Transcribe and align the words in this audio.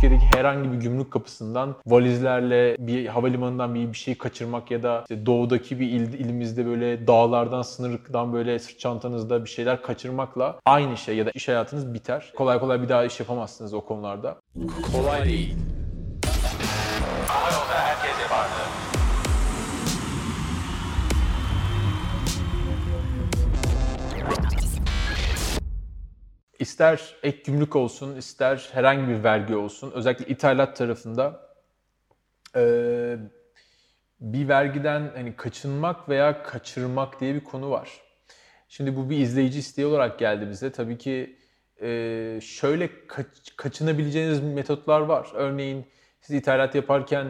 Türkiye'deki 0.00 0.38
herhangi 0.38 0.72
bir 0.72 0.76
gümrük 0.76 1.10
kapısından 1.10 1.74
valizlerle 1.86 2.76
bir 2.78 3.06
havalimanından 3.06 3.74
bir, 3.74 3.92
bir 3.92 3.96
şey 3.96 4.18
kaçırmak 4.18 4.70
ya 4.70 4.82
da 4.82 5.00
işte 5.00 5.26
doğudaki 5.26 5.80
bir 5.80 5.86
il, 5.86 6.12
ilimizde 6.12 6.66
böyle 6.66 7.06
dağlardan, 7.06 7.62
sınırdan 7.62 8.32
böyle 8.32 8.58
sırt 8.58 8.78
çantanızda 8.78 9.44
bir 9.44 9.50
şeyler 9.50 9.82
kaçırmakla 9.82 10.60
aynı 10.66 10.96
şey 10.96 11.16
ya 11.16 11.26
da 11.26 11.30
iş 11.34 11.48
hayatınız 11.48 11.94
biter. 11.94 12.32
Kolay 12.36 12.60
kolay 12.60 12.82
bir 12.82 12.88
daha 12.88 13.04
iş 13.04 13.20
yapamazsınız 13.20 13.74
o 13.74 13.80
konularda. 13.80 14.36
Kolay 14.92 15.24
değil. 15.24 15.54
İster 26.58 27.14
ek 27.22 27.42
gümrük 27.44 27.76
olsun, 27.76 28.16
ister 28.16 28.68
herhangi 28.72 29.08
bir 29.08 29.24
vergi 29.24 29.56
olsun, 29.56 29.90
özellikle 29.94 30.26
ithalat 30.26 30.76
tarafında 30.76 31.48
eee, 32.56 33.18
bir 34.20 34.48
vergiden 34.48 35.12
hani 35.14 35.36
kaçınmak 35.36 36.08
veya 36.08 36.42
kaçırmak 36.42 37.20
diye 37.20 37.34
bir 37.34 37.44
konu 37.44 37.70
var. 37.70 37.90
Şimdi 38.68 38.96
bu 38.96 39.10
bir 39.10 39.18
izleyici 39.18 39.58
isteği 39.58 39.86
olarak 39.86 40.18
geldi 40.18 40.50
bize. 40.50 40.72
Tabii 40.72 40.98
ki 40.98 41.36
eee, 41.82 42.38
şöyle 42.42 43.06
kaç- 43.06 43.56
kaçınabileceğiniz 43.56 44.40
metotlar 44.42 45.00
var. 45.00 45.28
Örneğin 45.34 45.86
siz 46.20 46.36
ithalat 46.36 46.74
yaparken 46.74 47.26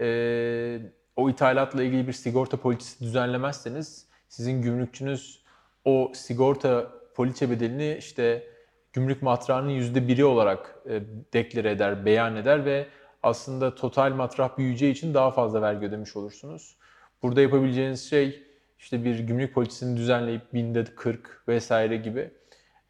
eee, 0.00 0.80
o 1.16 1.30
ithalatla 1.30 1.82
ilgili 1.82 2.06
bir 2.08 2.12
sigorta 2.12 2.56
poliçesi 2.56 3.04
düzenlemezseniz 3.04 4.06
sizin 4.28 4.62
gümrükçünüz 4.62 5.44
o 5.84 6.12
sigorta 6.14 6.92
poliçe 7.14 7.50
bedelini 7.50 7.96
işte 7.98 8.44
gümrük 8.94 9.22
matrağının 9.22 9.70
yüzde 9.70 10.08
biri 10.08 10.24
olarak 10.24 10.74
e, 10.88 11.02
deklare 11.32 11.70
eder, 11.70 12.06
beyan 12.06 12.36
eder 12.36 12.64
ve 12.64 12.86
aslında 13.22 13.74
total 13.74 14.12
matrah 14.12 14.58
büyüyeceği 14.58 14.92
için 14.92 15.14
daha 15.14 15.30
fazla 15.30 15.62
vergi 15.62 15.86
ödemiş 15.86 16.16
olursunuz. 16.16 16.76
Burada 17.22 17.40
yapabileceğiniz 17.40 18.10
şey 18.10 18.42
işte 18.78 19.04
bir 19.04 19.18
gümrük 19.18 19.54
poliçesini 19.54 19.96
düzenleyip 19.96 20.54
binde 20.54 20.84
40 20.84 21.42
vesaire 21.48 21.96
gibi 21.96 22.30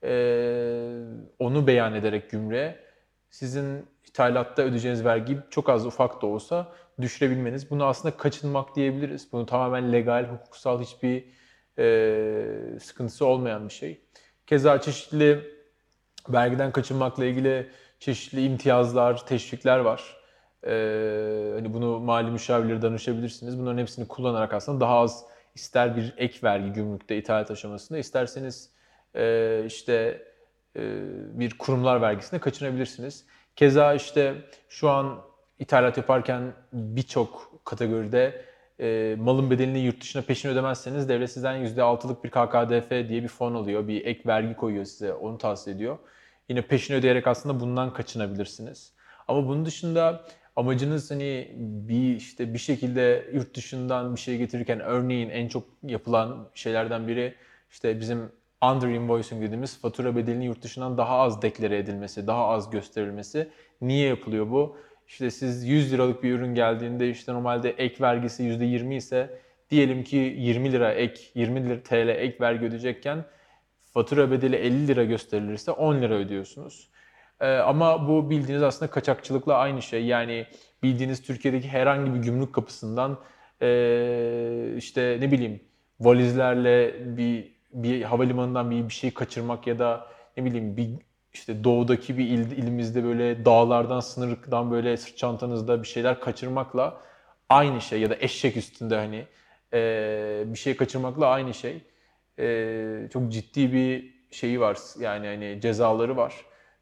e, 0.03 0.13
onu 1.39 1.67
beyan 1.67 1.95
ederek 1.95 2.31
gümrüğe 2.31 2.79
sizin 3.31 3.87
ithalatta 4.09 4.63
ödeyeceğiniz 4.63 5.05
vergiyi 5.05 5.39
çok 5.51 5.69
az 5.69 5.87
ufak 5.87 6.23
da 6.23 6.27
olsa 6.27 6.73
düşürebilmeniz. 7.01 7.71
Bunu 7.71 7.85
aslında 7.85 8.17
kaçınmak 8.17 8.77
diyebiliriz. 8.77 9.33
Bunu 9.33 9.47
tamamen 9.47 9.93
legal, 9.93 10.25
hukuksal 10.25 10.83
hiçbir 10.83 11.25
e, 11.79 12.79
sıkıntısı 12.81 13.27
olmayan 13.27 13.69
bir 13.69 13.73
şey. 13.73 14.01
Keza 14.47 14.81
çeşitli 14.81 15.54
vergiden 16.29 16.73
kaçınmakla 16.73 17.25
ilgili 17.25 17.71
çeşitli 17.99 18.45
imtiyazlar, 18.45 19.27
teşvikler 19.27 19.79
var. 19.79 20.17
Ee, 20.67 21.51
hani 21.55 21.75
bunu 21.75 22.01
mali 22.01 22.31
müşavirlere 22.31 22.83
danışabilirsiniz. 22.83 23.59
Bunların 23.59 23.79
hepsini 23.79 24.09
kullanarak 24.09 24.55
aslında 24.55 24.81
daha 24.81 24.99
az 24.99 25.25
ister 25.55 25.97
bir 25.97 26.15
ek 26.17 26.39
vergi 26.43 26.73
gümrükte 26.73 27.17
ithalat 27.17 27.51
aşamasında 27.51 27.99
isterseniz 27.99 28.71
e, 29.15 29.63
işte 29.67 30.23
e, 30.77 30.81
bir 31.39 31.59
kurumlar 31.59 32.01
vergisine 32.03 32.41
kaçınabilirsiniz. 32.41 33.25
Keza 33.57 33.95
işte 33.95 34.35
şu 34.69 34.91
an 34.91 35.21
ithalat 35.59 35.97
yaparken 35.97 36.53
birçok 36.73 37.61
kategoride 37.65 38.45
e, 38.81 39.17
malın 39.19 39.51
bedelini 39.51 39.79
yurt 39.79 40.01
dışına 40.01 40.23
peşin 40.23 40.49
ödemezseniz 40.49 41.09
devlet 41.09 41.31
sizden 41.31 41.67
%6'lık 41.67 42.25
bir 42.25 42.31
KKDF 42.31 43.09
diye 43.09 43.23
bir 43.23 43.29
fon 43.29 43.55
alıyor. 43.55 43.89
Bir 43.89 44.07
ek 44.07 44.23
vergi 44.27 44.57
koyuyor 44.57 44.85
size. 44.85 45.15
Onu 45.15 45.39
tahsil 45.39 45.73
ediyor. 45.73 45.99
Yine 46.49 46.63
peşin 46.63 46.95
ödeyerek 46.95 47.27
aslında 47.27 47.61
bundan 47.61 47.93
kaçınabilirsiniz. 47.93 48.93
Ama 49.29 49.49
bunun 49.49 49.65
dışında 49.65 50.25
amacınız 50.57 51.11
hani 51.11 51.53
bir 51.59 52.17
işte 52.17 52.55
bir 52.55 52.59
şekilde 52.59 53.31
yurt 53.33 53.57
dışından 53.57 54.17
bir 54.17 54.21
şey 54.21 54.39
getirirken 54.39 54.81
örneğin 54.81 55.31
en 55.31 55.49
çok 55.49 55.65
yapılan 55.83 56.49
şeylerden 56.55 57.09
biri 57.09 57.35
işte 57.71 58.01
bizim 58.01 58.33
under 58.73 58.89
invoicing 58.89 59.43
dediğimiz 59.43 59.81
fatura 59.81 60.17
bedelini 60.17 60.45
yurt 60.45 60.63
dışından 60.63 60.99
daha 60.99 61.19
az 61.19 61.43
deklare 61.43 61.79
edilmesi, 61.79 62.27
daha 62.27 62.47
az 62.47 62.71
gösterilmesi. 62.71 63.49
Niye 63.81 64.09
yapılıyor 64.09 64.51
bu? 64.51 64.77
İşte 65.09 65.31
siz 65.31 65.65
100 65.69 65.93
liralık 65.93 66.23
bir 66.23 66.33
ürün 66.33 66.55
geldiğinde 66.55 67.11
işte 67.11 67.33
normalde 67.33 67.71
ek 67.71 67.97
vergisi 68.01 68.43
%20 68.43 68.95
ise 68.95 69.39
diyelim 69.71 70.05
ki 70.05 70.17
20 70.17 70.73
lira 70.73 70.93
ek, 70.93 71.21
20 71.35 71.69
lira 71.69 71.83
TL 71.83 72.09
ek 72.09 72.37
vergi 72.41 72.67
ödeyecekken 72.67 73.25
fatura 73.95 74.31
bedeli 74.31 74.57
50 74.57 74.89
lira 74.89 75.05
gösterilirse 75.05 75.71
10 75.71 76.03
lira 76.03 76.15
ödüyorsunuz. 76.15 76.89
Ee, 77.41 77.47
ama 77.47 78.09
bu 78.09 78.31
bildiğiniz 78.31 78.63
aslında 78.63 78.91
kaçakçılıkla 78.91 79.55
aynı 79.55 79.83
şey. 79.83 80.05
Yani 80.05 80.47
bildiğiniz 80.83 81.23
Türkiye'deki 81.23 81.69
herhangi 81.69 82.15
bir 82.15 82.19
gümrük 82.19 82.53
kapısından 82.53 83.19
ee, 83.63 84.75
işte 84.77 85.19
ne 85.21 85.33
bileyim 85.33 85.61
valizlerle 86.01 86.95
bir 87.17 87.55
bir 87.73 88.03
havalimanından 88.03 88.71
bir, 88.71 88.89
bir 88.89 88.95
şey 88.95 89.11
kaçırmak 89.15 89.67
ya 89.67 89.79
da 89.79 90.07
ne 90.37 90.45
bileyim 90.45 90.77
bir 90.77 90.91
işte 91.35 91.65
doğudaki 91.65 92.19
bir 92.19 92.25
il, 92.25 92.51
ilimizde 92.51 93.05
böyle 93.05 93.45
dağlardan, 93.45 94.01
sınırdan 94.01 94.71
böyle 94.71 94.97
sırt 94.97 95.17
çantanızda 95.17 95.83
bir 95.83 95.89
şeyler 95.89 96.21
kaçırmakla 96.21 97.01
aynı 97.49 97.81
şey 97.81 98.01
ya 98.01 98.11
da 98.11 98.17
eşek 98.21 98.57
üstünde 98.57 98.97
hani 98.97 99.27
ee, 99.75 100.45
bir 100.47 100.59
şey 100.59 100.77
kaçırmakla 100.77 101.27
aynı 101.27 101.55
şey. 101.55 101.83
Ee, 102.39 103.09
çok 103.13 103.33
ciddi 103.33 103.73
bir 103.73 104.15
şeyi 104.31 104.61
var 104.61 104.79
yani 105.01 105.27
hani 105.27 105.61
cezaları 105.61 106.17
var. 106.17 106.35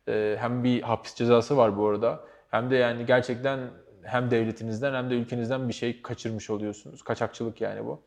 Ee, 0.09 0.37
hem 0.41 0.65
bir 0.65 0.83
hapis 0.83 1.15
cezası 1.15 1.57
var 1.57 1.77
bu 1.77 1.89
arada 1.89 2.25
hem 2.51 2.71
de 2.71 2.77
yani 2.77 3.07
gerçekten 3.07 3.71
hem 4.03 4.31
devletinizden 4.31 4.95
hem 4.95 5.11
de 5.11 5.15
ülkenizden 5.15 5.69
bir 5.69 5.73
şey 5.73 6.03
kaçırmış 6.03 6.51
oluyorsunuz. 6.51 7.03
Kaçakçılık 7.03 7.61
yani 7.61 7.85
bu. 7.85 8.03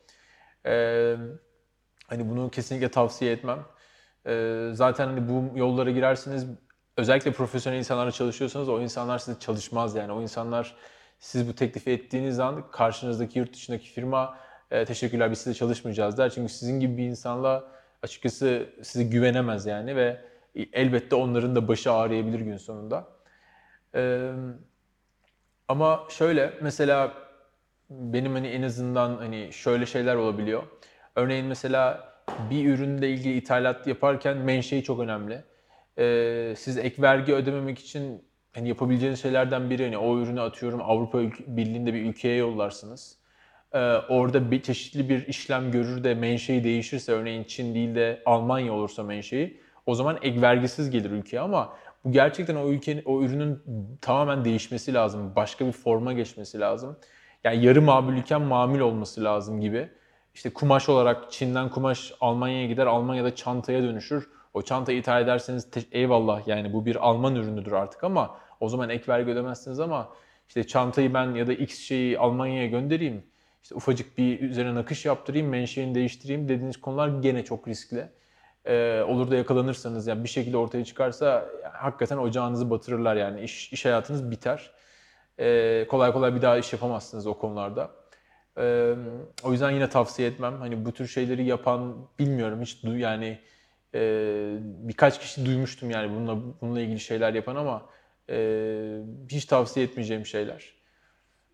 Ee, 0.66 1.16
hani 2.08 2.30
bunu 2.30 2.50
kesinlikle 2.50 2.90
tavsiye 2.90 3.32
etmem. 3.32 3.66
Ee, 4.28 4.69
zaten 4.74 5.08
hani 5.08 5.30
bu 5.30 5.58
yollara 5.58 5.91
girersiniz 5.91 6.46
özellikle 6.97 7.31
profesyonel 7.31 7.78
insanlarla 7.78 8.12
çalışıyorsanız 8.12 8.69
o 8.69 8.81
insanlar 8.81 9.19
size 9.19 9.40
çalışmaz 9.40 9.96
yani. 9.96 10.12
O 10.12 10.22
insanlar 10.22 10.75
siz 11.19 11.47
bu 11.47 11.56
teklifi 11.56 11.91
ettiğiniz 11.91 12.40
an 12.40 12.72
karşınızdaki 12.72 13.40
yurt 13.40 13.53
dışındaki 13.53 13.90
firma 13.90 14.38
e, 14.72 14.85
teşekkürler 14.85 15.31
biz 15.31 15.38
size 15.38 15.53
çalışmayacağız 15.53 16.18
der. 16.18 16.30
Çünkü 16.30 16.53
sizin 16.53 16.80
gibi 16.80 16.97
bir 16.97 17.03
insanla 17.03 17.64
açıkçası 18.03 18.69
size 18.84 19.03
güvenemez 19.03 19.66
yani 19.66 19.96
ve 19.96 20.22
elbette 20.74 21.16
onların 21.16 21.56
da 21.56 21.68
başı 21.68 21.91
ağrıyabilir 21.91 22.40
gün 22.40 22.58
sonunda. 22.58 23.08
Ee, 23.96 24.31
ama 25.68 26.08
şöyle 26.09 26.53
mesela 26.62 27.14
benim 27.90 28.34
hani 28.34 28.47
en 28.47 28.62
azından 28.62 29.18
hani 29.18 29.53
şöyle 29.53 29.85
şeyler 29.85 30.16
olabiliyor. 30.16 30.64
Örneğin 31.16 31.46
mesela 31.46 32.15
bir 32.51 32.66
ürünle 32.66 33.09
ilgili 33.09 33.38
ithalat 33.38 33.88
yaparken 33.88 34.38
menşei 34.38 34.84
çok 34.84 35.00
önemli. 35.00 35.44
Ee, 36.00 36.53
siz 36.57 36.78
ek 36.78 37.01
vergi 37.01 37.34
ödememek 37.34 37.79
için 37.79 38.23
hani 38.56 38.68
yapabileceğiniz 38.68 39.22
şeylerden 39.22 39.69
biri 39.69 39.84
hani 39.84 39.97
o 39.97 40.19
ürünü 40.19 40.41
atıyorum 40.41 40.81
Avrupa 40.84 41.19
Birliği'nde 41.47 41.94
bir 41.94 42.06
ülkeye 42.06 42.38
yollarsınız. 42.38 43.18
Ee, 43.73 43.79
orada 44.09 44.51
bir 44.51 44.62
çeşitli 44.62 45.09
bir 45.09 45.28
işlem 45.28 45.72
görür 45.72 46.03
de 46.03 46.13
menşei 46.13 46.63
değişirse 46.63 47.12
örneğin 47.12 47.44
Çin 47.44 47.75
değil 47.75 47.96
de 47.96 48.22
Almanya 48.25 48.73
olursa 48.73 49.03
menşei 49.03 49.59
o 49.85 49.96
zaman 49.96 50.17
ek 50.22 50.41
vergisiz 50.41 50.90
gelir 50.90 51.12
ülkeye 51.12 51.40
ama 51.40 51.73
bu 52.06 52.12
gerçekten 52.12 52.56
o 52.56 52.69
ülkenin 52.69 53.03
o 53.06 53.22
ürünün 53.22 53.59
tamamen 54.02 54.46
değişmesi 54.46 54.94
lazım. 54.94 55.34
Başka 55.35 55.67
bir 55.67 55.72
forma 55.72 56.13
geçmesi 56.13 56.59
lazım. 56.59 56.97
Yani 57.44 57.66
yarı 57.66 57.81
mamülken 57.81 58.41
mamül 58.41 58.79
olması 58.79 59.23
lazım 59.23 59.62
gibi. 59.62 59.90
İşte 60.35 60.53
kumaş 60.53 60.90
olarak 60.90 61.31
Çin'den 61.31 61.69
kumaş 61.69 62.13
Almanya'ya 62.22 62.68
gider, 62.68 62.85
Almanya'da 62.85 63.35
çantaya 63.35 63.84
dönüşür. 63.84 64.29
O 64.53 64.62
çantayı 64.62 64.97
ithal 64.97 65.22
ederseniz 65.22 65.68
eyvallah 65.91 66.47
yani 66.47 66.73
bu 66.73 66.85
bir 66.85 66.96
Alman 66.96 67.35
ürünüdür 67.35 67.72
artık 67.72 68.03
ama 68.03 68.38
o 68.59 68.69
zaman 68.69 68.90
ek 68.90 69.03
vergi 69.07 69.31
ödemezsiniz 69.31 69.79
ama 69.79 70.09
işte 70.47 70.67
çantayı 70.67 71.14
ben 71.14 71.35
ya 71.35 71.47
da 71.47 71.53
X 71.53 71.79
şeyi 71.79 72.20
Almanya'ya 72.20 72.67
göndereyim. 72.67 73.23
İşte 73.64 73.76
ufacık 73.76 74.17
bir 74.17 74.40
üzerine 74.40 74.76
nakış 74.76 75.05
yaptırayım, 75.05 75.47
menşeini 75.47 75.96
değiştireyim 75.96 76.49
dediğiniz 76.49 76.81
konular 76.81 77.08
gene 77.22 77.46
çok 77.46 77.67
riskli. 77.67 78.08
Ee, 78.66 79.02
olur 79.08 79.31
da 79.31 79.35
yakalanırsanız 79.35 80.08
yani 80.08 80.23
bir 80.23 80.29
şekilde 80.29 80.58
ortaya 80.58 80.85
çıkarsa 80.85 81.46
yani 81.64 81.73
hakikaten 81.73 82.17
ocağınızı 82.17 82.70
batırırlar 82.70 83.16
yani 83.16 83.41
iş, 83.41 83.73
iş 83.73 83.85
hayatınız 83.85 84.31
biter. 84.31 84.72
Ee, 85.40 85.88
kolay 85.90 86.11
kolay 86.11 86.35
bir 86.35 86.41
daha 86.41 86.58
iş 86.58 86.73
yapamazsınız 86.73 87.28
o 87.28 87.34
konularda. 87.34 87.91
Ee, 88.57 88.93
o 89.43 89.52
yüzden 89.52 89.72
yine 89.72 89.90
tavsiye 89.90 90.28
etmem. 90.28 90.57
Hani 90.59 90.85
bu 90.85 90.91
tür 90.91 91.07
şeyleri 91.07 91.46
yapan 91.46 92.07
bilmiyorum 92.19 92.61
hiç 92.61 92.84
du 92.84 92.97
yani 92.97 93.40
e, 93.96 94.02
birkaç 94.61 95.19
kişi 95.19 95.46
duymuştum 95.46 95.91
yani 95.91 96.16
bununla 96.16 96.37
bununla 96.61 96.81
ilgili 96.81 96.99
şeyler 96.99 97.34
yapan 97.34 97.55
ama 97.55 97.85
e, 98.29 98.37
hiç 99.31 99.46
tavsiye 99.46 99.85
etmeyeceğim 99.85 100.25
şeyler. 100.25 100.73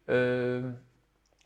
E, 0.09 0.15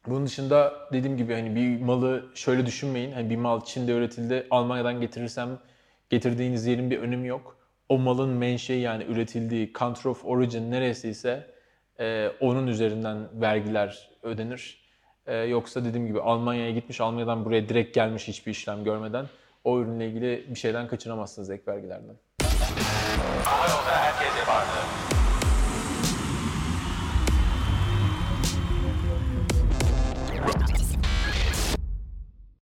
bunun 0.07 0.25
dışında 0.25 0.73
dediğim 0.93 1.17
gibi 1.17 1.33
hani 1.33 1.55
bir 1.55 1.81
malı 1.81 2.31
şöyle 2.35 2.65
düşünmeyin. 2.65 3.11
Hani 3.11 3.29
bir 3.29 3.35
mal 3.37 3.65
Çin'de 3.65 3.91
üretildi, 3.91 4.47
Almanya'dan 4.51 5.01
getirirsem 5.01 5.59
getirdiğiniz 6.09 6.65
yerin 6.65 6.91
bir 6.91 6.99
önemi 6.99 7.27
yok. 7.27 7.57
o 7.89 7.97
malın 7.97 8.29
menşei 8.29 8.79
yani 8.79 9.03
üretildiği 9.03 9.73
country 9.73 10.09
of 10.09 10.25
origin 10.25 10.71
neresiyse 10.71 11.47
e, 11.99 12.29
onun 12.39 12.67
üzerinden 12.67 13.41
vergiler 13.41 14.09
ödenir. 14.23 14.84
E, 15.27 15.36
yoksa 15.36 15.86
dediğim 15.86 16.07
gibi 16.07 16.22
Almanya'ya 16.22 16.72
gitmiş, 16.72 17.01
Almanya'dan 17.01 17.45
buraya 17.45 17.69
direkt 17.69 17.95
gelmiş 17.95 18.27
hiçbir 18.27 18.51
işlem 18.51 18.83
görmeden 18.83 19.25
o 19.63 19.80
ürünle 19.80 20.07
ilgili 20.07 20.45
bir 20.50 20.56
şeyden 20.56 20.88
kaçınamazsınız 20.88 21.50
ek 21.50 21.63
vergilerden. 21.68 22.16